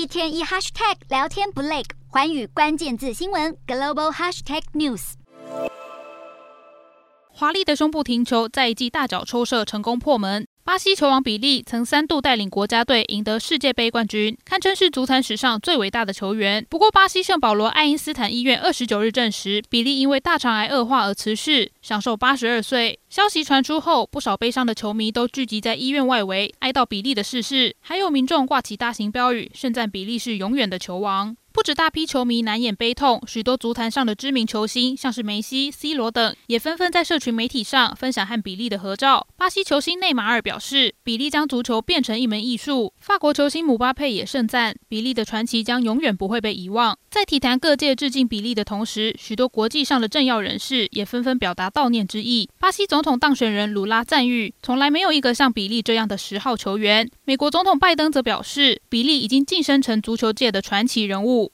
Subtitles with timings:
[0.00, 5.12] 一天一 hashtag 聊天不累，环宇关键字新闻 global hashtag news。
[7.28, 10.48] 华丽的胸部停球，在一记大脚抽射成功破门。
[10.62, 16.64] 巴西球王比利曾三度带领国家队赢得世界杯冠军，堪称是足坛史上最伟大的球员。
[16.70, 23.00] 不过，巴西圣保罗爱因斯坦医院二十九日证实，比利因为大肠癌恶化而辞世，享寿八十二岁。
[23.08, 31.36] 消息传出后，不少悲伤的球迷都聚集在医院外围，哀悼比利的逝世，还有民众挂起大型标语，盛赞比利是永远的球王。
[31.60, 39.26] 不止大批球迷难掩悲痛，许多足坛上的知名球星，像是梅西、C 罗等，也纷纷在社群媒体上分享和比利的合照。
[39.36, 42.94] 巴西球星内马尔表示，比利将足球变成一门艺术。
[42.98, 46.96] 法国球星姆巴佩也盛赞，比利的传奇将永远不会被遗忘。
[47.10, 52.48] 在体坛各界致敬比利的同时，许多国际上的政要人士也纷纷表达悼念之意。
[52.58, 57.10] 巴西总统当选人鲁拉赞誉，从来没有一个像比利这样的十号球员。
[57.26, 61.48] 美国总统拜登则表示，比利已经晋升成足球界的传奇人物。